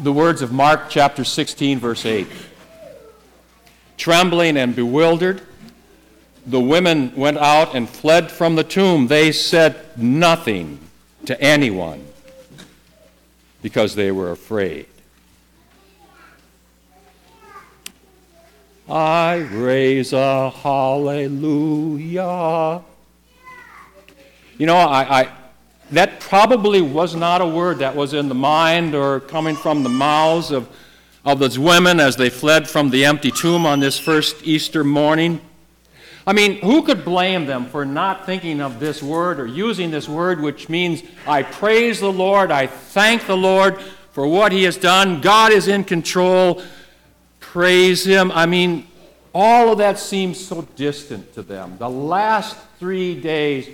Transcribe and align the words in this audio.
the 0.00 0.12
words 0.12 0.40
of 0.40 0.50
Mark 0.52 0.88
chapter 0.88 1.24
16, 1.24 1.78
verse 1.78 2.06
8. 2.06 2.26
Trembling 3.98 4.56
and 4.56 4.74
bewildered, 4.74 5.42
the 6.46 6.60
women 6.60 7.14
went 7.14 7.36
out 7.36 7.74
and 7.74 7.86
fled 7.88 8.30
from 8.30 8.56
the 8.56 8.64
tomb. 8.64 9.08
They 9.08 9.30
said 9.30 9.76
nothing 9.98 10.80
to 11.26 11.38
anyone 11.40 12.06
because 13.60 13.94
they 13.94 14.10
were 14.10 14.30
afraid. 14.30 14.86
I 18.88 19.36
raise 19.52 20.14
a 20.14 20.50
hallelujah. 20.50 22.20
You 24.58 24.66
know, 24.66 24.76
I, 24.76 25.20
I, 25.20 25.28
that 25.92 26.20
probably 26.20 26.80
was 26.80 27.14
not 27.14 27.40
a 27.40 27.46
word 27.46 27.78
that 27.78 27.96
was 27.96 28.14
in 28.14 28.28
the 28.28 28.34
mind 28.34 28.94
or 28.94 29.20
coming 29.20 29.56
from 29.56 29.82
the 29.82 29.88
mouths 29.88 30.50
of, 30.50 30.68
of 31.24 31.38
those 31.38 31.58
women 31.58 31.98
as 31.98 32.16
they 32.16 32.30
fled 32.30 32.68
from 32.68 32.90
the 32.90 33.04
empty 33.04 33.30
tomb 33.30 33.66
on 33.66 33.80
this 33.80 33.98
first 33.98 34.36
Easter 34.44 34.84
morning. 34.84 35.40
I 36.26 36.32
mean, 36.32 36.60
who 36.60 36.82
could 36.82 37.04
blame 37.04 37.46
them 37.46 37.66
for 37.66 37.84
not 37.84 38.26
thinking 38.26 38.60
of 38.60 38.78
this 38.78 39.02
word 39.02 39.40
or 39.40 39.46
using 39.46 39.90
this 39.90 40.08
word, 40.08 40.40
which 40.40 40.68
means, 40.68 41.02
I 41.26 41.42
praise 41.42 41.98
the 41.98 42.12
Lord, 42.12 42.50
I 42.50 42.66
thank 42.66 43.26
the 43.26 43.36
Lord 43.36 43.80
for 44.12 44.28
what 44.28 44.52
He 44.52 44.64
has 44.64 44.76
done, 44.76 45.20
God 45.20 45.50
is 45.52 45.66
in 45.66 45.82
control, 45.82 46.62
praise 47.40 48.04
Him. 48.04 48.30
I 48.32 48.46
mean, 48.46 48.86
all 49.34 49.72
of 49.72 49.78
that 49.78 49.98
seems 49.98 50.44
so 50.44 50.62
distant 50.76 51.32
to 51.34 51.42
them. 51.42 51.76
The 51.78 51.90
last 51.90 52.56
three 52.78 53.20
days 53.20 53.68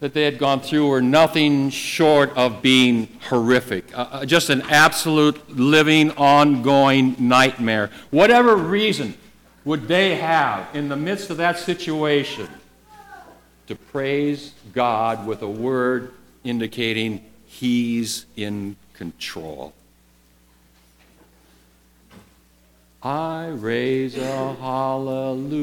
that 0.00 0.14
they 0.14 0.22
had 0.22 0.38
gone 0.38 0.60
through 0.60 0.88
were 0.88 1.02
nothing 1.02 1.70
short 1.70 2.30
of 2.36 2.62
being 2.62 3.08
horrific. 3.28 3.96
Uh, 3.96 4.08
uh, 4.10 4.24
just 4.24 4.48
an 4.48 4.62
absolute 4.62 5.56
living, 5.56 6.12
ongoing 6.12 7.16
nightmare. 7.18 7.90
Whatever 8.10 8.54
reason 8.56 9.14
would 9.64 9.88
they 9.88 10.14
have 10.16 10.68
in 10.74 10.88
the 10.88 10.96
midst 10.96 11.30
of 11.30 11.38
that 11.38 11.58
situation 11.58 12.48
to 13.66 13.74
praise 13.74 14.52
God 14.72 15.26
with 15.26 15.42
a 15.42 15.48
word 15.48 16.12
indicating 16.44 17.24
He's 17.46 18.26
in 18.36 18.76
control? 18.94 19.72
I 23.02 23.48
raise 23.48 24.16
a 24.16 24.54
hallelujah. 24.54 25.60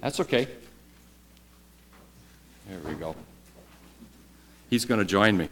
That's 0.00 0.20
okay. 0.20 0.46
There 2.70 2.78
we 2.86 2.94
go. 2.94 3.16
He's 4.68 4.84
going 4.84 5.00
to 5.00 5.04
join 5.04 5.36
me. 5.36 5.48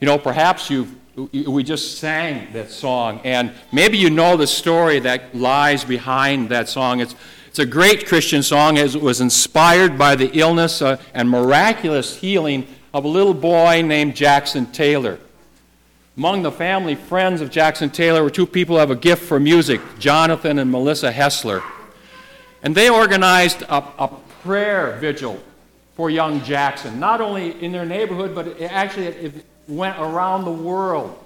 You 0.00 0.06
know, 0.06 0.18
perhaps 0.18 0.70
you 0.70 0.86
we 1.16 1.64
just 1.64 1.98
sang 1.98 2.52
that 2.52 2.70
song, 2.70 3.20
and 3.24 3.52
maybe 3.72 3.98
you 3.98 4.08
know 4.08 4.36
the 4.36 4.46
story 4.46 5.00
that 5.00 5.34
lies 5.34 5.82
behind 5.82 6.50
that 6.50 6.68
song. 6.68 7.00
It's, 7.00 7.16
it's 7.48 7.58
a 7.58 7.66
great 7.66 8.06
Christian 8.06 8.40
song. 8.40 8.76
It 8.76 8.94
was 8.94 9.20
inspired 9.20 9.98
by 9.98 10.14
the 10.14 10.30
illness 10.38 10.80
uh, 10.80 10.98
and 11.12 11.28
miraculous 11.28 12.14
healing 12.14 12.68
of 12.94 13.04
a 13.04 13.08
little 13.08 13.34
boy 13.34 13.82
named 13.82 14.14
Jackson 14.14 14.66
Taylor. 14.66 15.18
Among 16.16 16.42
the 16.42 16.52
family 16.52 16.94
friends 16.94 17.40
of 17.40 17.50
Jackson 17.50 17.90
Taylor 17.90 18.22
were 18.22 18.30
two 18.30 18.46
people 18.46 18.76
who 18.76 18.80
have 18.80 18.92
a 18.92 18.96
gift 18.96 19.24
for 19.24 19.40
music, 19.40 19.80
Jonathan 19.98 20.60
and 20.60 20.70
Melissa 20.70 21.12
Helser. 21.12 21.64
And 22.62 22.74
they 22.74 22.90
organized 22.90 23.62
a, 23.62 23.84
a 23.98 24.08
prayer 24.42 24.96
vigil 24.96 25.40
for 25.94 26.10
young 26.10 26.42
Jackson, 26.44 27.00
not 27.00 27.20
only 27.20 27.60
in 27.62 27.72
their 27.72 27.84
neighborhood, 27.84 28.34
but 28.34 28.46
it 28.46 28.72
actually 28.72 29.06
it 29.06 29.44
went 29.66 29.98
around 29.98 30.44
the 30.44 30.52
world. 30.52 31.16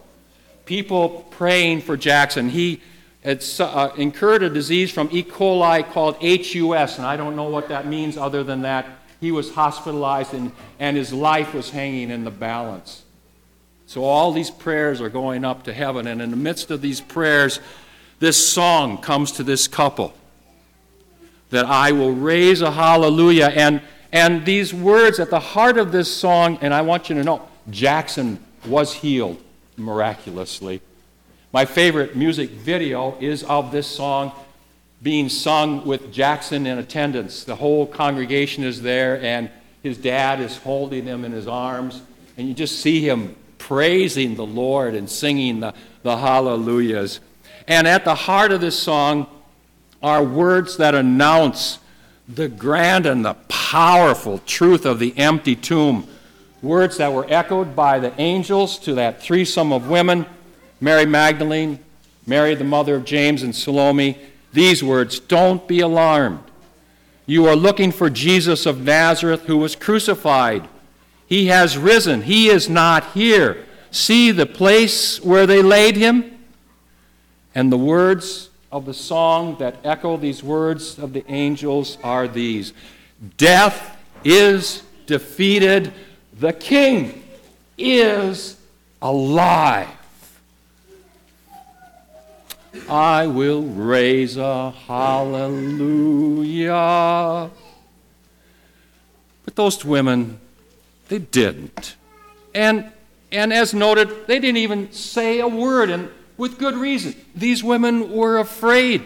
People 0.64 1.26
praying 1.30 1.82
for 1.82 1.96
Jackson. 1.96 2.48
He 2.48 2.80
had 3.22 3.44
uh, 3.60 3.90
incurred 3.96 4.42
a 4.42 4.50
disease 4.50 4.90
from 4.90 5.08
E. 5.12 5.22
coli 5.22 5.88
called 5.90 6.16
HUS, 6.22 6.98
and 6.98 7.06
I 7.06 7.16
don't 7.16 7.36
know 7.36 7.48
what 7.48 7.68
that 7.68 7.86
means 7.86 8.16
other 8.16 8.42
than 8.42 8.62
that 8.62 8.86
he 9.22 9.30
was 9.30 9.54
hospitalized 9.54 10.34
and, 10.34 10.50
and 10.80 10.96
his 10.96 11.12
life 11.12 11.54
was 11.54 11.70
hanging 11.70 12.10
in 12.10 12.24
the 12.24 12.30
balance. 12.30 13.04
So 13.86 14.02
all 14.02 14.32
these 14.32 14.50
prayers 14.50 15.00
are 15.00 15.08
going 15.08 15.44
up 15.44 15.62
to 15.64 15.72
heaven, 15.72 16.08
and 16.08 16.20
in 16.20 16.30
the 16.30 16.36
midst 16.36 16.72
of 16.72 16.82
these 16.82 17.00
prayers, 17.00 17.60
this 18.18 18.52
song 18.52 18.98
comes 18.98 19.32
to 19.32 19.44
this 19.44 19.68
couple 19.68 20.12
that 21.52 21.66
I 21.66 21.92
will 21.92 22.12
raise 22.12 22.62
a 22.62 22.70
hallelujah. 22.70 23.52
And, 23.54 23.82
and 24.10 24.44
these 24.46 24.72
words 24.72 25.20
at 25.20 25.28
the 25.28 25.38
heart 25.38 25.76
of 25.76 25.92
this 25.92 26.10
song, 26.10 26.58
and 26.62 26.72
I 26.72 26.80
want 26.80 27.10
you 27.10 27.14
to 27.16 27.22
know, 27.22 27.46
Jackson 27.70 28.42
was 28.66 28.94
healed 28.94 29.40
miraculously. 29.76 30.80
My 31.52 31.66
favorite 31.66 32.16
music 32.16 32.48
video 32.50 33.18
is 33.20 33.44
of 33.44 33.70
this 33.70 33.86
song 33.86 34.32
being 35.02 35.28
sung 35.28 35.84
with 35.84 36.10
Jackson 36.10 36.66
in 36.66 36.78
attendance. 36.78 37.44
The 37.44 37.56
whole 37.56 37.86
congregation 37.86 38.64
is 38.64 38.80
there, 38.80 39.20
and 39.20 39.50
his 39.82 39.98
dad 39.98 40.40
is 40.40 40.56
holding 40.56 41.04
him 41.04 41.22
in 41.22 41.32
his 41.32 41.46
arms, 41.46 42.00
and 42.38 42.48
you 42.48 42.54
just 42.54 42.80
see 42.80 43.06
him 43.06 43.36
praising 43.58 44.36
the 44.36 44.46
Lord 44.46 44.94
and 44.94 45.08
singing 45.10 45.60
the, 45.60 45.74
the 46.02 46.16
hallelujahs. 46.16 47.20
And 47.68 47.86
at 47.86 48.06
the 48.06 48.14
heart 48.14 48.52
of 48.52 48.62
this 48.62 48.78
song 48.78 49.26
are 50.02 50.22
words 50.22 50.76
that 50.78 50.94
announce 50.94 51.78
the 52.28 52.48
grand 52.48 53.06
and 53.06 53.24
the 53.24 53.34
powerful 53.48 54.38
truth 54.46 54.84
of 54.84 54.98
the 54.98 55.16
empty 55.18 55.54
tomb. 55.56 56.06
Words 56.62 56.96
that 56.98 57.12
were 57.12 57.26
echoed 57.28 57.74
by 57.74 57.98
the 57.98 58.12
angels 58.20 58.78
to 58.80 58.94
that 58.94 59.20
threesome 59.20 59.72
of 59.72 59.88
women 59.88 60.26
Mary 60.80 61.06
Magdalene, 61.06 61.78
Mary, 62.26 62.56
the 62.56 62.64
mother 62.64 62.96
of 62.96 63.04
James, 63.04 63.44
and 63.44 63.54
Salome. 63.54 64.18
These 64.52 64.82
words 64.82 65.20
Don't 65.20 65.66
be 65.68 65.80
alarmed. 65.80 66.40
You 67.24 67.46
are 67.46 67.56
looking 67.56 67.92
for 67.92 68.10
Jesus 68.10 68.66
of 68.66 68.80
Nazareth 68.80 69.42
who 69.42 69.56
was 69.56 69.76
crucified. 69.76 70.68
He 71.26 71.46
has 71.46 71.78
risen. 71.78 72.22
He 72.22 72.48
is 72.48 72.68
not 72.68 73.12
here. 73.12 73.64
See 73.92 74.32
the 74.32 74.46
place 74.46 75.20
where 75.20 75.46
they 75.46 75.62
laid 75.62 75.96
him? 75.96 76.38
And 77.54 77.70
the 77.70 77.78
words 77.78 78.50
of 78.72 78.86
the 78.86 78.94
song 78.94 79.56
that 79.58 79.76
echo 79.84 80.16
these 80.16 80.42
words 80.42 80.98
of 80.98 81.12
the 81.12 81.30
angels 81.30 81.98
are 82.02 82.26
these 82.26 82.72
Death 83.36 83.96
is 84.24 84.82
defeated, 85.06 85.92
the 86.40 86.52
King 86.52 87.22
is 87.78 88.56
alive. 89.00 89.86
I 92.88 93.28
will 93.28 93.62
raise 93.62 94.36
a 94.36 94.70
hallelujah. 94.70 96.70
But 99.44 99.54
those 99.54 99.84
women, 99.84 100.40
they 101.08 101.18
didn't. 101.18 101.96
And, 102.54 102.90
and 103.30 103.52
as 103.52 103.74
noted, 103.74 104.26
they 104.26 104.38
didn't 104.38 104.56
even 104.56 104.90
say 104.92 105.40
a 105.40 105.48
word. 105.48 105.90
And 105.90 106.08
with 106.36 106.58
good 106.58 106.74
reason. 106.74 107.14
These 107.34 107.62
women 107.62 108.12
were 108.12 108.38
afraid. 108.38 109.02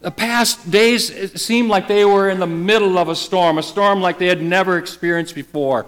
The 0.00 0.10
past 0.10 0.70
days 0.70 1.40
seemed 1.40 1.68
like 1.68 1.86
they 1.86 2.04
were 2.04 2.30
in 2.30 2.40
the 2.40 2.46
middle 2.46 2.96
of 2.96 3.08
a 3.08 3.16
storm, 3.16 3.58
a 3.58 3.62
storm 3.62 4.00
like 4.00 4.18
they 4.18 4.28
had 4.28 4.42
never 4.42 4.78
experienced 4.78 5.34
before, 5.34 5.86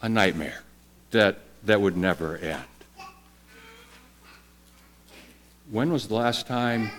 a 0.00 0.08
nightmare 0.08 0.62
that, 1.10 1.38
that 1.64 1.80
would 1.80 1.96
never 1.96 2.38
end. 2.38 2.64
When 5.70 5.92
was 5.92 6.08
the 6.08 6.14
last 6.14 6.46
time 6.46 6.90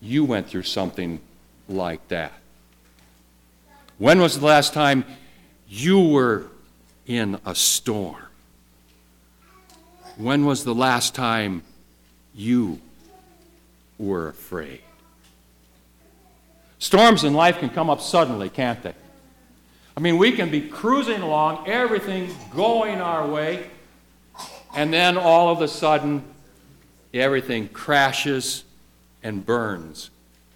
you 0.00 0.24
went 0.24 0.48
through 0.48 0.64
something 0.64 1.20
like 1.68 2.06
that? 2.08 2.32
When 3.98 4.20
was 4.20 4.38
the 4.38 4.46
last 4.46 4.74
time 4.74 5.04
you 5.68 6.00
were 6.00 6.46
in 7.06 7.40
a 7.46 7.54
storm? 7.54 8.25
When 10.16 10.46
was 10.46 10.64
the 10.64 10.74
last 10.74 11.14
time 11.14 11.62
you 12.34 12.80
were 13.98 14.28
afraid? 14.28 14.80
Storms 16.78 17.24
in 17.24 17.34
life 17.34 17.58
can 17.58 17.70
come 17.70 17.90
up 17.90 18.00
suddenly, 18.00 18.48
can't 18.48 18.82
they? 18.82 18.94
I 19.96 20.00
mean, 20.00 20.18
we 20.18 20.32
can 20.32 20.50
be 20.50 20.60
cruising 20.60 21.22
along, 21.22 21.68
everything 21.68 22.28
going 22.54 23.00
our 23.00 23.26
way, 23.26 23.70
and 24.74 24.92
then 24.92 25.16
all 25.16 25.50
of 25.50 25.62
a 25.62 25.68
sudden, 25.68 26.22
everything 27.14 27.68
crashes 27.68 28.64
and 29.22 29.44
burns, 29.44 30.10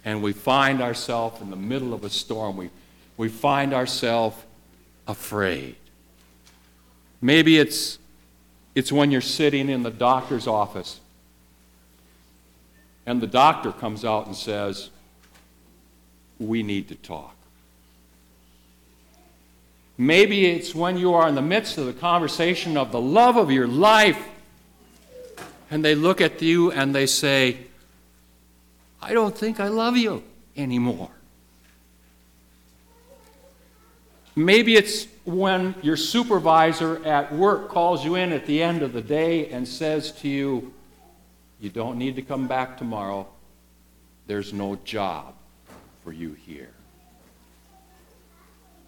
and 0.05 0.21
we 0.21 0.33
find 0.33 0.81
ourselves 0.81 1.41
in 1.41 1.49
the 1.49 1.55
middle 1.55 1.93
of 1.93 2.03
a 2.03 2.09
storm. 2.09 2.55
We, 2.57 2.69
we 3.17 3.29
find 3.29 3.73
ourselves 3.73 4.37
afraid. 5.07 5.75
Maybe 7.19 7.57
it's 7.57 7.97
it's 8.75 8.91
when 8.91 9.11
you're 9.11 9.21
sitting 9.21 9.69
in 9.69 9.83
the 9.83 9.91
doctor's 9.91 10.47
office 10.47 10.99
and 13.05 13.21
the 13.21 13.27
doctor 13.27 13.71
comes 13.71 14.05
out 14.05 14.27
and 14.27 14.35
says, 14.35 14.89
We 16.39 16.63
need 16.63 16.87
to 16.89 16.95
talk. 16.95 17.35
Maybe 19.97 20.47
it's 20.47 20.73
when 20.73 20.97
you 20.97 21.13
are 21.13 21.27
in 21.27 21.35
the 21.35 21.41
midst 21.41 21.77
of 21.77 21.85
the 21.85 21.93
conversation 21.93 22.77
of 22.77 22.91
the 22.91 23.01
love 23.01 23.37
of 23.37 23.51
your 23.51 23.67
life, 23.67 24.17
and 25.69 25.85
they 25.85 25.95
look 25.95 26.21
at 26.21 26.41
you 26.41 26.71
and 26.71 26.95
they 26.95 27.05
say, 27.05 27.57
I 29.01 29.13
don't 29.13 29.35
think 29.35 29.59
I 29.59 29.67
love 29.67 29.97
you 29.97 30.23
anymore. 30.55 31.11
Maybe 34.35 34.75
it's 34.75 35.07
when 35.25 35.75
your 35.81 35.97
supervisor 35.97 37.03
at 37.05 37.33
work 37.33 37.69
calls 37.69 38.03
you 38.03 38.15
in 38.15 38.31
at 38.31 38.45
the 38.45 38.61
end 38.61 38.81
of 38.81 38.93
the 38.93 39.01
day 39.01 39.49
and 39.49 39.67
says 39.67 40.11
to 40.11 40.27
you, 40.27 40.73
You 41.59 41.69
don't 41.69 41.97
need 41.97 42.15
to 42.15 42.21
come 42.21 42.47
back 42.47 42.77
tomorrow. 42.77 43.27
There's 44.27 44.53
no 44.53 44.77
job 44.83 45.35
for 46.03 46.11
you 46.11 46.33
here. 46.33 46.69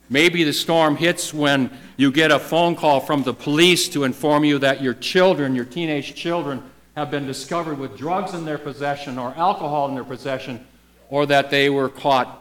Maybe 0.09 0.43
the 0.43 0.53
storm 0.53 0.95
hits 0.95 1.33
when 1.33 1.71
you 1.97 2.11
get 2.11 2.31
a 2.31 2.39
phone 2.39 2.75
call 2.75 2.99
from 2.99 3.23
the 3.23 3.33
police 3.33 3.87
to 3.89 4.03
inform 4.03 4.43
you 4.43 4.59
that 4.59 4.81
your 4.81 4.93
children, 4.93 5.55
your 5.55 5.65
teenage 5.65 6.13
children, 6.13 6.63
have 6.95 7.09
been 7.09 7.25
discovered 7.25 7.79
with 7.79 7.97
drugs 7.97 8.33
in 8.33 8.45
their 8.45 8.57
possession 8.57 9.17
or 9.17 9.33
alcohol 9.35 9.87
in 9.89 9.95
their 9.95 10.03
possession, 10.03 10.65
or 11.09 11.25
that 11.25 11.49
they 11.49 11.69
were 11.69 11.89
caught 11.89 12.39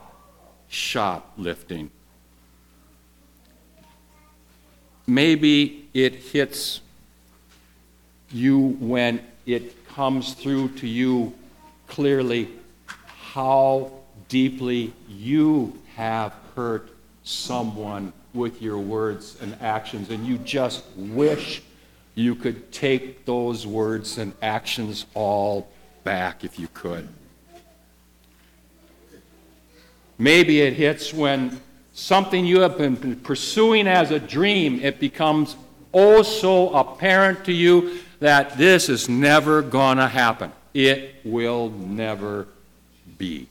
shoplifting. 0.68 1.90
Maybe 5.06 5.88
it 5.92 6.14
hits 6.14 6.80
you 8.30 8.76
when 8.80 9.20
it 9.46 9.86
comes 9.88 10.34
through 10.34 10.68
to 10.76 10.86
you 10.86 11.34
clearly 11.86 12.48
how 12.86 13.92
deeply 14.28 14.92
you 15.08 15.78
have 15.96 16.34
hurt 16.54 16.88
someone 17.24 18.12
with 18.34 18.62
your 18.62 18.78
words 18.78 19.36
and 19.40 19.56
actions, 19.60 20.10
and 20.10 20.26
you 20.26 20.38
just 20.38 20.84
wish 20.96 21.62
you 22.14 22.34
could 22.34 22.72
take 22.72 23.24
those 23.24 23.66
words 23.66 24.18
and 24.18 24.32
actions 24.40 25.06
all 25.14 25.68
back 26.04 26.44
if 26.44 26.58
you 26.58 26.68
could. 26.72 27.08
Maybe 30.18 30.60
it 30.60 30.74
hits 30.74 31.12
when 31.12 31.60
something 31.92 32.44
you 32.44 32.60
have 32.60 32.78
been 32.78 33.16
pursuing 33.16 33.86
as 33.86 34.10
a 34.10 34.18
dream, 34.18 34.80
it 34.80 34.98
becomes 34.98 35.56
oh 35.92 36.22
so 36.22 36.70
apparent 36.74 37.44
to 37.44 37.52
you 37.52 38.00
that 38.20 38.56
this 38.56 38.88
is 38.88 39.08
never 39.08 39.62
going 39.62 39.98
to 39.98 40.08
happen. 40.08 40.52
It 40.74 41.16
will 41.24 41.70
never 41.70 42.46
be. 43.18 43.48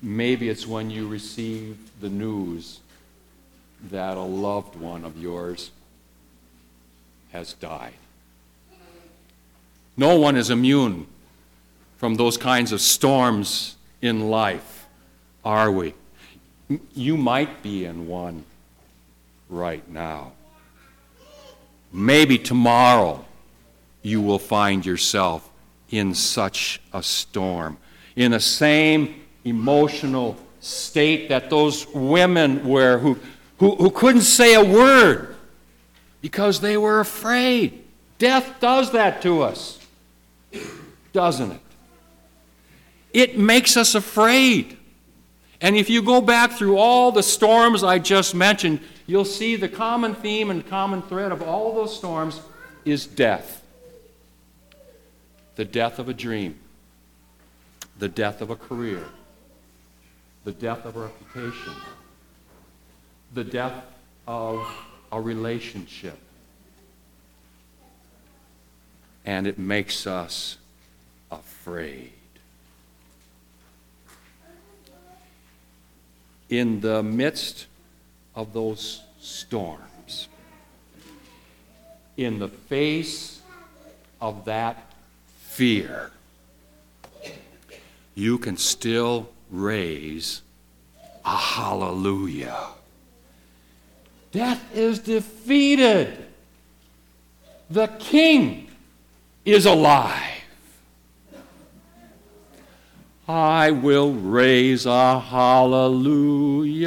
Maybe 0.00 0.48
it's 0.48 0.66
when 0.66 0.90
you 0.90 1.06
receive 1.06 1.78
the 2.00 2.08
news 2.08 2.80
that 3.90 4.16
a 4.16 4.22
loved 4.22 4.74
one 4.74 5.04
of 5.04 5.16
yours 5.16 5.70
has 7.32 7.52
died. 7.54 7.94
No 9.96 10.18
one 10.18 10.36
is 10.36 10.50
immune 10.50 11.06
from 11.98 12.16
those 12.16 12.36
kinds 12.36 12.72
of 12.72 12.80
storms 12.80 13.76
in 14.00 14.28
life, 14.28 14.81
are 15.44 15.70
we? 15.70 15.94
You 16.94 17.16
might 17.16 17.62
be 17.62 17.84
in 17.84 18.06
one 18.06 18.44
right 19.48 19.86
now. 19.88 20.32
Maybe 21.92 22.38
tomorrow 22.38 23.24
you 24.02 24.20
will 24.20 24.38
find 24.38 24.84
yourself 24.84 25.48
in 25.90 26.14
such 26.14 26.80
a 26.92 27.02
storm, 27.02 27.76
in 28.16 28.32
the 28.32 28.40
same 28.40 29.22
emotional 29.44 30.36
state 30.60 31.28
that 31.28 31.50
those 31.50 31.86
women 31.88 32.66
were 32.66 32.98
who, 32.98 33.18
who, 33.58 33.74
who 33.76 33.90
couldn't 33.90 34.22
say 34.22 34.54
a 34.54 34.64
word 34.64 35.34
because 36.22 36.60
they 36.60 36.76
were 36.76 37.00
afraid. 37.00 37.84
Death 38.18 38.60
does 38.60 38.92
that 38.92 39.20
to 39.22 39.42
us, 39.42 39.78
doesn't 41.12 41.52
it? 41.52 41.60
It 43.12 43.38
makes 43.38 43.76
us 43.76 43.94
afraid. 43.94 44.78
And 45.62 45.76
if 45.76 45.88
you 45.88 46.02
go 46.02 46.20
back 46.20 46.50
through 46.50 46.76
all 46.76 47.12
the 47.12 47.22
storms 47.22 47.84
I 47.84 48.00
just 48.00 48.34
mentioned, 48.34 48.80
you'll 49.06 49.24
see 49.24 49.54
the 49.54 49.68
common 49.68 50.16
theme 50.16 50.50
and 50.50 50.66
common 50.66 51.02
thread 51.02 51.30
of 51.30 51.40
all 51.40 51.72
those 51.72 51.96
storms 51.96 52.40
is 52.84 53.06
death. 53.06 53.62
The 55.54 55.64
death 55.64 56.00
of 56.00 56.08
a 56.08 56.14
dream, 56.14 56.58
the 57.96 58.08
death 58.08 58.40
of 58.42 58.50
a 58.50 58.56
career, 58.56 59.04
the 60.42 60.50
death 60.50 60.84
of 60.84 60.96
a 60.96 61.00
reputation, 61.02 61.74
the 63.32 63.44
death 63.44 63.84
of 64.26 64.66
a 65.12 65.20
relationship. 65.20 66.18
And 69.24 69.46
it 69.46 69.60
makes 69.60 70.08
us 70.08 70.58
afraid. 71.30 72.10
In 76.52 76.82
the 76.82 77.02
midst 77.02 77.64
of 78.34 78.52
those 78.52 79.00
storms, 79.18 80.28
in 82.18 82.38
the 82.40 82.48
face 82.48 83.40
of 84.20 84.44
that 84.44 84.92
fear, 85.44 86.10
you 88.14 88.36
can 88.36 88.58
still 88.58 89.30
raise 89.50 90.42
a 91.24 91.38
hallelujah. 91.38 92.66
Death 94.30 94.62
is 94.76 94.98
defeated. 94.98 96.18
The 97.70 97.86
king 97.98 98.68
is 99.46 99.64
alive. 99.64 100.31
I 103.32 103.70
will 103.70 104.12
raise 104.12 104.84
a 104.84 105.18
hallelujah. 105.18 106.84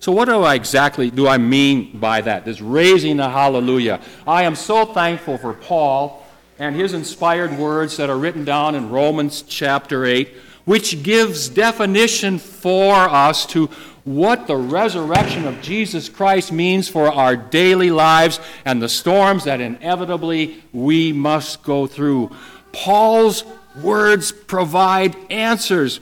So, 0.00 0.10
what 0.10 0.24
do 0.24 0.42
I 0.42 0.56
exactly 0.56 1.12
do 1.12 1.28
I 1.28 1.38
mean 1.38 2.00
by 2.00 2.20
that? 2.22 2.44
This 2.44 2.60
raising 2.60 3.20
a 3.20 3.30
hallelujah. 3.30 4.00
I 4.26 4.42
am 4.42 4.56
so 4.56 4.84
thankful 4.84 5.38
for 5.38 5.52
Paul 5.54 6.26
and 6.58 6.74
his 6.74 6.92
inspired 6.92 7.56
words 7.56 7.96
that 7.98 8.10
are 8.10 8.18
written 8.18 8.44
down 8.44 8.74
in 8.74 8.90
Romans 8.90 9.42
chapter 9.42 10.04
8 10.04 10.34
which 10.64 11.02
gives 11.02 11.48
definition 11.50 12.38
for 12.38 12.94
us 12.94 13.44
to 13.44 13.66
what 14.04 14.46
the 14.46 14.56
resurrection 14.56 15.46
of 15.46 15.60
Jesus 15.60 16.08
Christ 16.08 16.50
means 16.50 16.88
for 16.88 17.12
our 17.12 17.36
daily 17.36 17.90
lives 17.90 18.40
and 18.64 18.82
the 18.82 18.88
storms 18.88 19.44
that 19.44 19.60
inevitably 19.60 20.64
we 20.72 21.12
must 21.12 21.62
go 21.62 21.86
through. 21.86 22.34
Paul's 22.72 23.44
words 23.80 24.32
provide 24.32 25.16
answers, 25.30 26.00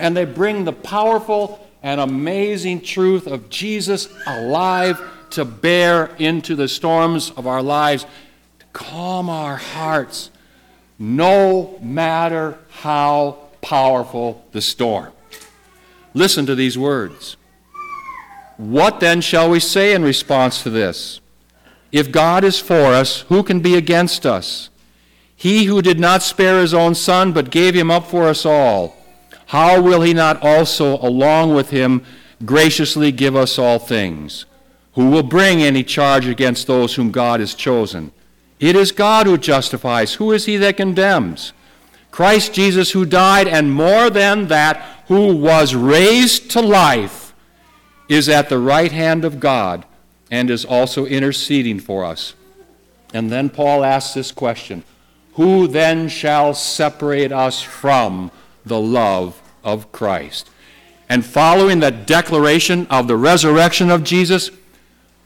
and 0.00 0.16
they 0.16 0.24
bring 0.24 0.64
the 0.64 0.72
powerful 0.72 1.66
and 1.82 2.00
amazing 2.00 2.80
truth 2.80 3.26
of 3.26 3.48
Jesus 3.48 4.08
alive 4.26 5.00
to 5.30 5.44
bear 5.44 6.06
into 6.18 6.54
the 6.56 6.68
storms 6.68 7.30
of 7.30 7.46
our 7.46 7.62
lives, 7.62 8.04
to 8.58 8.66
calm 8.72 9.28
our 9.28 9.56
hearts, 9.56 10.30
no 10.98 11.78
matter 11.80 12.58
how 12.70 13.38
powerful 13.60 14.44
the 14.52 14.60
storm. 14.60 15.12
Listen 16.14 16.46
to 16.46 16.54
these 16.54 16.76
words. 16.76 17.36
What 18.56 18.98
then 18.98 19.20
shall 19.20 19.48
we 19.48 19.60
say 19.60 19.94
in 19.94 20.02
response 20.02 20.62
to 20.64 20.70
this? 20.70 21.20
If 21.92 22.10
God 22.10 22.42
is 22.42 22.58
for 22.58 22.92
us, 22.92 23.20
who 23.22 23.42
can 23.42 23.60
be 23.60 23.76
against 23.76 24.26
us? 24.26 24.68
He 25.38 25.66
who 25.66 25.80
did 25.82 26.00
not 26.00 26.24
spare 26.24 26.60
his 26.60 26.74
own 26.74 26.96
son, 26.96 27.32
but 27.32 27.52
gave 27.52 27.72
him 27.72 27.92
up 27.92 28.08
for 28.08 28.24
us 28.24 28.44
all, 28.44 28.96
how 29.46 29.80
will 29.80 30.02
he 30.02 30.12
not 30.12 30.42
also, 30.42 30.98
along 30.98 31.54
with 31.54 31.70
him, 31.70 32.04
graciously 32.44 33.12
give 33.12 33.36
us 33.36 33.56
all 33.56 33.78
things? 33.78 34.46
Who 34.94 35.10
will 35.10 35.22
bring 35.22 35.62
any 35.62 35.84
charge 35.84 36.26
against 36.26 36.66
those 36.66 36.96
whom 36.96 37.12
God 37.12 37.38
has 37.38 37.54
chosen? 37.54 38.10
It 38.58 38.74
is 38.74 38.90
God 38.90 39.26
who 39.26 39.38
justifies. 39.38 40.14
Who 40.14 40.32
is 40.32 40.46
he 40.46 40.56
that 40.56 40.76
condemns? 40.76 41.52
Christ 42.10 42.52
Jesus, 42.52 42.90
who 42.90 43.06
died, 43.06 43.46
and 43.46 43.72
more 43.72 44.10
than 44.10 44.48
that, 44.48 45.04
who 45.06 45.36
was 45.36 45.72
raised 45.72 46.50
to 46.50 46.60
life, 46.60 47.32
is 48.08 48.28
at 48.28 48.48
the 48.48 48.58
right 48.58 48.90
hand 48.90 49.24
of 49.24 49.38
God 49.38 49.84
and 50.32 50.50
is 50.50 50.64
also 50.64 51.06
interceding 51.06 51.78
for 51.78 52.04
us. 52.04 52.34
And 53.14 53.30
then 53.30 53.50
Paul 53.50 53.84
asks 53.84 54.14
this 54.14 54.32
question 54.32 54.82
Who 55.38 55.68
then 55.68 56.08
shall 56.08 56.52
separate 56.52 57.30
us 57.30 57.62
from 57.62 58.32
the 58.66 58.80
love 58.80 59.40
of 59.62 59.92
Christ? 59.92 60.50
And 61.08 61.24
following 61.24 61.78
that 61.78 62.08
declaration 62.08 62.88
of 62.88 63.06
the 63.06 63.16
resurrection 63.16 63.88
of 63.88 64.02
Jesus, 64.02 64.50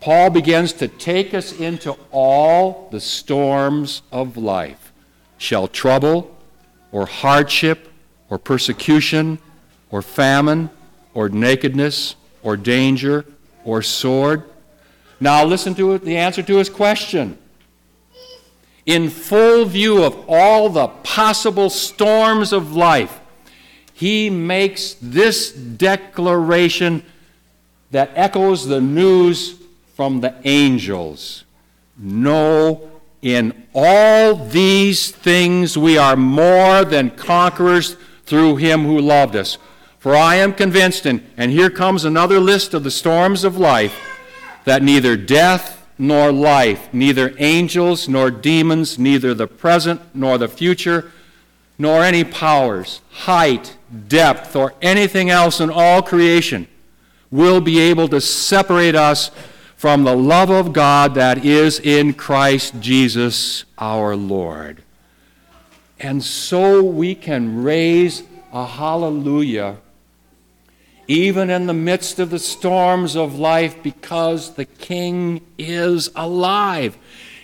Paul 0.01 0.29
begins 0.29 0.75
to 0.75 0.89
take 0.89 1.33
us 1.33 1.59
into 1.59 1.97
all 2.11 2.91
the 2.93 3.01
storms 3.01 4.03
of 4.13 4.37
life. 4.37 4.93
Shall 5.39 5.67
trouble, 5.67 6.37
or 6.93 7.07
hardship 7.07 7.91
or 8.29 8.39
persecution 8.39 9.39
or 9.91 10.03
famine 10.03 10.69
or 11.15 11.31
nakedness 11.31 12.17
or 12.43 12.59
danger 12.59 13.25
or 13.65 13.81
sword. 13.81 14.45
Now 15.21 15.43
listen 15.43 15.75
to 15.77 15.97
the 15.97 16.19
answer 16.19 16.43
to 16.43 16.57
his 16.59 16.69
question. 16.69 17.39
In 18.85 19.11
full 19.11 19.65
view 19.65 20.03
of 20.03 20.25
all 20.29 20.69
the 20.69 20.89
possible 20.89 21.71
storms 21.71 22.53
of 22.53 22.75
life, 22.75 23.21
he 23.95 24.29
makes 24.31 24.97
this 25.01 25.53
declaration 25.53 27.05
that 27.93 28.11
echoes 28.15 28.67
the 28.67 28.81
news 28.81 29.61
from 29.95 30.21
the 30.21 30.35
angels. 30.45 31.45
No, 31.97 32.91
in 33.21 33.69
all 33.73 34.35
these 34.35 35.13
things 35.13 35.79
we 35.79 35.97
are 35.97 36.17
more 36.17 36.85
than 36.85 37.11
conquerors 37.11 37.97
through 38.25 38.57
him 38.57 38.85
who 38.85 38.99
loved 38.99 39.37
us. 39.37 39.59
For 40.01 40.17
I 40.17 40.37
am 40.37 40.53
convinced, 40.55 41.07
and, 41.07 41.25
and 41.37 41.53
here 41.53 41.71
comes 41.71 42.05
another 42.05 42.41
list 42.41 42.75
of 42.75 42.83
the 42.83 42.91
storms 42.91 43.45
of 43.45 43.57
life, 43.57 43.97
that 44.65 44.83
neither 44.83 45.17
death 45.17 45.82
nor 46.03 46.33
life, 46.33 46.93
neither 46.93 47.33
angels 47.39 48.09
nor 48.09 48.29
demons, 48.29 48.99
neither 48.99 49.33
the 49.35 49.47
present 49.47 50.01
nor 50.13 50.37
the 50.37 50.49
future, 50.49 51.13
nor 51.79 52.03
any 52.03 52.25
powers, 52.25 53.01
height, 53.11 53.77
depth, 54.09 54.57
or 54.57 54.75
anything 54.83 55.31
else 55.31 55.61
in 55.61 55.71
all 55.71 56.03
creation 56.03 56.67
will 57.31 57.61
be 57.61 57.79
able 57.79 58.09
to 58.09 58.21
separate 58.21 58.97
us 58.97 59.31
from 59.77 60.03
the 60.03 60.17
love 60.17 60.51
of 60.51 60.73
God 60.73 61.15
that 61.15 61.45
is 61.45 61.79
in 61.79 62.15
Christ 62.15 62.75
Jesus 62.81 63.65
our 63.79 64.17
Lord. 64.17 64.83
And 66.01 66.25
so 66.25 66.83
we 66.83 67.15
can 67.15 67.63
raise 67.63 68.25
a 68.53 68.67
hallelujah 68.67 69.77
even 71.09 71.51
in 71.51 71.67
the 71.67 71.75
midst 71.75 72.19
of 72.19 72.31
the 72.31 72.39
storms 72.39 73.17
of 73.17 73.39
life 73.39 73.83
because 73.83 74.55
the 74.55 74.65
King 74.65 75.41
is 75.59 76.11
alive. 76.15 76.97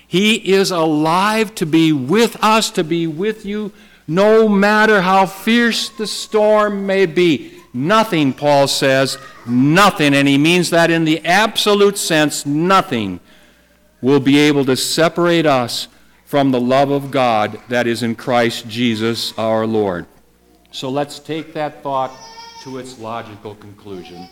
He 0.07 0.53
is 0.53 0.71
alive 0.71 1.55
to 1.57 1.67
be 1.67 1.93
with 1.93 2.43
us, 2.43 2.71
to 2.71 2.85
be 2.85 3.07
with 3.07 3.45
you, 3.45 3.73
no 4.07 4.49
matter 4.49 5.03
how 5.03 5.27
fierce 5.27 5.91
the 5.91 6.07
storm 6.07 6.87
may 6.87 7.05
be. 7.05 7.53
Nothing, 7.75 8.33
Paul 8.33 8.67
says, 8.69 9.19
nothing, 9.47 10.15
and 10.15 10.27
he 10.27 10.39
means 10.39 10.71
that 10.71 10.91
in 10.91 11.05
the 11.05 11.25
absolute 11.25 11.99
sense, 11.99 12.47
nothing 12.47 13.21
will 14.01 14.21
be 14.21 14.39
able 14.39 14.65
to 14.65 14.77
separate 14.77 15.45
us 15.45 15.89
from 16.25 16.51
the 16.51 16.61
love 16.61 16.91
of 16.91 17.11
God 17.11 17.61
that 17.69 17.87
is 17.87 18.03
in 18.03 18.15
Christ 18.15 18.69
Jesus 18.69 19.37
our 19.39 19.67
Lord. 19.67 20.07
So 20.71 20.89
let's 20.89 21.19
take 21.19 21.53
that 21.55 21.83
thought 21.83 22.13
to 22.69 22.77
its 22.77 22.99
logical 22.99 23.55
conclusion. 23.55 24.29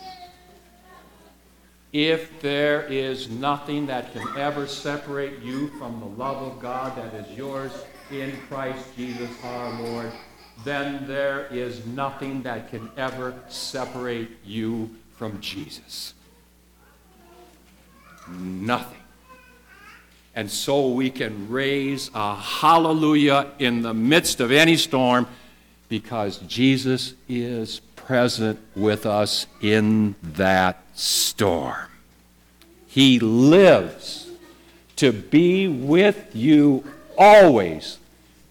If 1.92 2.42
there 2.42 2.82
is 2.82 3.30
nothing 3.30 3.86
that 3.86 4.12
can 4.12 4.36
ever 4.36 4.66
separate 4.66 5.40
you 5.40 5.68
from 5.78 6.00
the 6.00 6.06
love 6.06 6.42
of 6.42 6.60
God 6.60 6.94
that 6.96 7.14
is 7.14 7.36
yours 7.36 7.72
in 8.10 8.36
Christ 8.48 8.84
Jesus 8.94 9.30
our 9.42 9.82
Lord, 9.82 10.12
then 10.64 11.06
there 11.06 11.46
is 11.46 11.86
nothing 11.86 12.42
that 12.42 12.68
can 12.68 12.90
ever 12.98 13.34
separate 13.48 14.28
you 14.44 14.90
from 15.16 15.40
Jesus. 15.40 16.12
Nothing. 18.28 19.00
And 20.34 20.50
so 20.50 20.90
we 20.90 21.08
can 21.08 21.48
raise 21.48 22.10
a 22.14 22.34
hallelujah 22.34 23.52
in 23.58 23.80
the 23.80 23.94
midst 23.94 24.40
of 24.40 24.52
any 24.52 24.76
storm 24.76 25.26
because 25.88 26.38
Jesus 26.40 27.14
is 27.28 27.80
present 28.06 28.58
with 28.76 29.04
us 29.04 29.46
in 29.60 30.14
that 30.22 30.80
storm. 30.94 31.88
He 32.86 33.18
lives 33.18 34.30
to 34.96 35.12
be 35.12 35.68
with 35.68 36.34
you 36.34 36.84
always, 37.18 37.98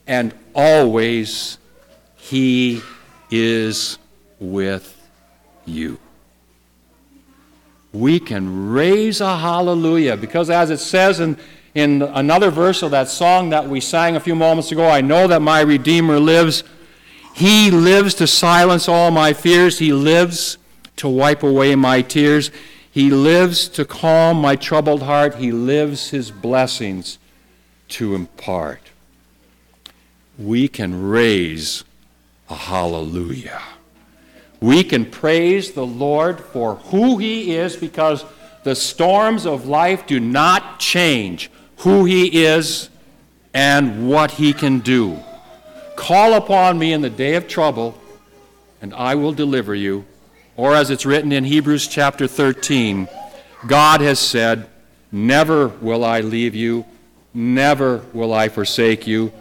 and 0.05 0.33
always 0.53 1.57
He 2.15 2.81
is 3.31 3.97
with 4.39 4.91
you. 5.65 5.97
We 7.91 8.19
can 8.19 8.71
raise 8.71 9.21
a 9.21 9.37
hallelujah 9.37 10.17
because, 10.17 10.49
as 10.49 10.69
it 10.69 10.79
says 10.79 11.19
in, 11.19 11.37
in 11.73 12.01
another 12.01 12.51
verse 12.51 12.83
of 12.83 12.91
that 12.91 13.07
song 13.07 13.49
that 13.49 13.67
we 13.67 13.79
sang 13.79 14.15
a 14.15 14.19
few 14.19 14.35
moments 14.35 14.71
ago, 14.71 14.87
I 14.87 15.01
know 15.01 15.27
that 15.27 15.41
my 15.41 15.61
Redeemer 15.61 16.19
lives. 16.19 16.63
He 17.35 17.69
lives 17.69 18.13
to 18.15 18.27
silence 18.27 18.87
all 18.87 19.11
my 19.11 19.33
fears. 19.33 19.79
He 19.79 19.91
lives 19.91 20.57
to 20.95 21.09
wipe 21.09 21.43
away 21.43 21.75
my 21.75 22.01
tears. 22.01 22.49
He 22.89 23.09
lives 23.09 23.67
to 23.69 23.83
calm 23.83 24.37
my 24.37 24.55
troubled 24.55 25.03
heart. 25.03 25.35
He 25.35 25.51
lives 25.51 26.11
his 26.11 26.31
blessings 26.31 27.19
to 27.89 28.15
impart. 28.15 28.79
We 30.39 30.69
can 30.69 31.09
raise 31.09 31.83
a 32.49 32.55
hallelujah. 32.55 33.61
We 34.61 34.85
can 34.85 35.03
praise 35.03 35.73
the 35.73 35.85
Lord 35.85 36.39
for 36.39 36.75
who 36.75 37.17
he 37.17 37.53
is 37.53 37.75
because 37.75 38.23
the 38.63 38.75
storms 38.75 39.45
of 39.45 39.67
life 39.67 40.07
do 40.07 40.21
not 40.21 40.79
change 40.79 41.51
who 41.79 42.05
he 42.05 42.45
is 42.45 42.89
and 43.53 44.07
what 44.07 44.31
he 44.31 44.53
can 44.53 44.79
do. 44.79 45.19
Call 45.95 46.33
upon 46.33 46.77
me 46.77 46.93
in 46.93 47.01
the 47.01 47.09
day 47.09 47.35
of 47.35 47.47
trouble, 47.47 47.99
and 48.81 48.93
I 48.93 49.15
will 49.15 49.33
deliver 49.33 49.73
you. 49.73 50.05
Or, 50.57 50.73
as 50.73 50.89
it's 50.89 51.05
written 51.05 51.31
in 51.31 51.43
Hebrews 51.43 51.87
chapter 51.87 52.27
13, 52.27 53.07
God 53.67 54.01
has 54.01 54.19
said, 54.19 54.69
Never 55.11 55.67
will 55.67 56.03
I 56.03 56.21
leave 56.21 56.55
you, 56.55 56.85
never 57.33 58.05
will 58.13 58.33
I 58.33 58.47
forsake 58.47 59.05
you. 59.05 59.31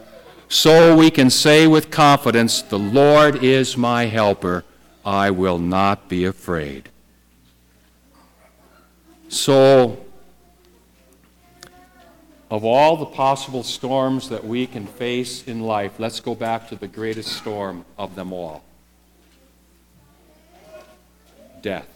So 0.49 0.97
we 0.97 1.11
can 1.11 1.31
say 1.31 1.67
with 1.67 1.91
confidence, 1.91 2.63
The 2.63 2.79
Lord 2.79 3.43
is 3.43 3.77
my 3.77 4.07
helper. 4.07 4.65
I 5.05 5.31
will 5.31 5.59
not 5.59 6.09
be 6.09 6.25
afraid. 6.25 6.89
So, 9.29 10.04
of 12.55 12.65
all 12.65 12.97
the 12.97 13.05
possible 13.05 13.65
storms 13.65 14.29
that 14.29 14.45
we 14.45 14.65
can 14.65 14.87
face 14.87 15.43
in 15.49 15.61
life, 15.61 15.99
let's 15.99 16.21
go 16.21 16.37
back 16.37 16.69
to 16.69 16.77
the 16.77 16.87
greatest 16.87 17.33
storm 17.33 17.85
of 17.99 18.15
them 18.15 18.33
all 18.33 18.63
death. 21.63 21.89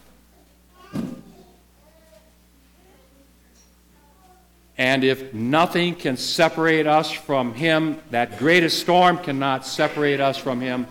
And 4.77 5.05
if 5.05 5.33
nothing 5.33 5.95
can 5.95 6.17
separate 6.17 6.89
us 6.89 7.13
from 7.13 7.55
Him, 7.55 8.01
that 8.11 8.37
greatest 8.41 8.81
storm 8.81 9.19
cannot 9.19 9.65
separate 9.65 10.19
us 10.19 10.39
from 10.39 10.61
Him, 10.61 10.89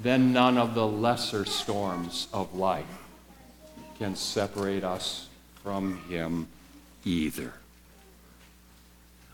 then 0.00 0.32
none 0.32 0.56
of 0.56 0.74
the 0.76 0.86
lesser 0.86 1.44
storms 1.44 2.28
of 2.32 2.54
life 2.54 2.86
can 3.98 4.14
separate 4.14 4.84
us 4.84 5.26
from 5.64 6.00
Him 6.08 6.46
either. 7.04 7.52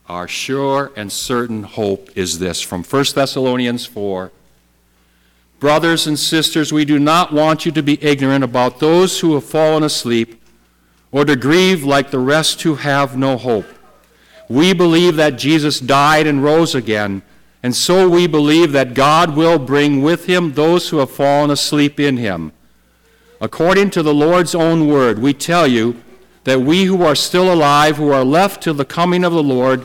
Our 0.08 0.28
sure 0.28 0.92
and 0.94 1.10
certain 1.10 1.64
hope 1.64 2.16
is 2.16 2.38
this 2.38 2.60
from 2.60 2.84
1 2.84 3.04
Thessalonians 3.14 3.86
4. 3.86 4.30
Brothers 5.58 6.06
and 6.06 6.16
sisters, 6.16 6.72
we 6.72 6.84
do 6.84 7.00
not 7.00 7.32
want 7.32 7.66
you 7.66 7.72
to 7.72 7.82
be 7.82 8.00
ignorant 8.00 8.44
about 8.44 8.78
those 8.78 9.18
who 9.18 9.34
have 9.34 9.44
fallen 9.44 9.82
asleep 9.82 10.40
or 11.10 11.24
to 11.24 11.34
grieve 11.34 11.82
like 11.82 12.12
the 12.12 12.20
rest 12.20 12.62
who 12.62 12.76
have 12.76 13.16
no 13.16 13.36
hope. 13.36 13.66
We 14.48 14.72
believe 14.72 15.16
that 15.16 15.38
Jesus 15.38 15.80
died 15.80 16.28
and 16.28 16.44
rose 16.44 16.76
again, 16.76 17.22
and 17.64 17.74
so 17.74 18.08
we 18.08 18.28
believe 18.28 18.70
that 18.72 18.94
God 18.94 19.34
will 19.34 19.58
bring 19.58 20.02
with 20.02 20.26
him 20.26 20.52
those 20.52 20.88
who 20.88 20.98
have 20.98 21.10
fallen 21.10 21.50
asleep 21.50 21.98
in 21.98 22.16
him. 22.16 22.52
According 23.40 23.90
to 23.90 24.04
the 24.04 24.14
Lord's 24.14 24.54
own 24.54 24.86
word, 24.86 25.18
we 25.18 25.34
tell 25.34 25.66
you 25.66 26.00
that 26.44 26.60
we 26.60 26.84
who 26.84 27.02
are 27.02 27.16
still 27.16 27.52
alive, 27.52 27.96
who 27.96 28.12
are 28.12 28.24
left 28.24 28.62
till 28.62 28.74
the 28.74 28.84
coming 28.84 29.24
of 29.24 29.32
the 29.32 29.42
Lord, 29.42 29.84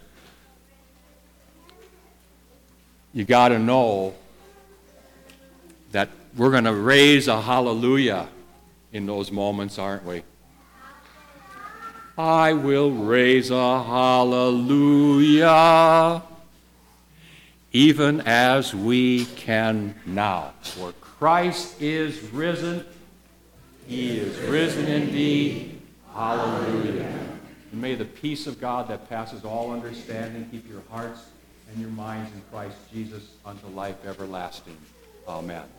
You 3.13 3.25
got 3.25 3.49
to 3.49 3.59
know 3.59 4.13
that 5.91 6.09
we're 6.37 6.51
going 6.51 6.63
to 6.63 6.73
raise 6.73 7.27
a 7.27 7.41
hallelujah 7.41 8.29
in 8.93 9.05
those 9.05 9.31
moments, 9.31 9.77
aren't 9.77 10.05
we? 10.05 10.23
I 12.17 12.53
will 12.53 12.91
raise 12.91 13.51
a 13.51 13.83
hallelujah, 13.83 15.43
even 17.71 18.21
as 18.21 18.73
we 18.75 19.25
can 19.25 19.95
now. 20.05 20.53
For 20.61 20.93
Christ 21.01 21.81
is 21.81 22.21
risen, 22.31 22.85
he 23.87 24.19
is 24.19 24.37
risen 24.49 24.87
indeed. 24.87 25.81
Hallelujah. 26.13 27.07
And 27.71 27.81
may 27.81 27.95
the 27.95 28.05
peace 28.05 28.47
of 28.47 28.59
God 28.59 28.87
that 28.89 29.09
passes 29.09 29.43
all 29.45 29.71
understanding 29.71 30.47
keep 30.51 30.69
your 30.69 30.83
hearts 30.89 31.30
and 31.71 31.81
your 31.81 31.89
minds 31.91 32.31
in 32.33 32.41
Christ 32.51 32.77
Jesus 32.91 33.23
unto 33.45 33.67
life 33.67 33.95
everlasting. 34.05 34.77
Amen. 35.27 35.71